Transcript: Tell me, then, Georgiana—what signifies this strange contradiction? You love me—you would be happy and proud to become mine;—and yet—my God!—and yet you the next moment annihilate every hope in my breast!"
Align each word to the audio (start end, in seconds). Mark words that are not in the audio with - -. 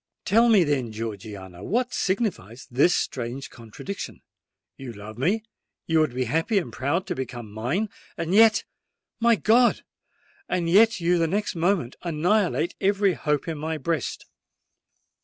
Tell 0.25 0.49
me, 0.49 0.63
then, 0.63 0.91
Georgiana—what 0.91 1.93
signifies 1.93 2.65
this 2.71 2.95
strange 2.95 3.51
contradiction? 3.51 4.23
You 4.75 4.93
love 4.93 5.19
me—you 5.19 5.99
would 5.99 6.15
be 6.15 6.23
happy 6.23 6.57
and 6.57 6.73
proud 6.73 7.05
to 7.05 7.13
become 7.13 7.51
mine;—and 7.51 8.33
yet—my 8.33 9.35
God!—and 9.35 10.67
yet 10.67 10.99
you 10.99 11.19
the 11.19 11.27
next 11.27 11.53
moment 11.55 11.97
annihilate 12.01 12.73
every 12.81 13.13
hope 13.13 13.47
in 13.47 13.59
my 13.59 13.77
breast!" 13.77 14.25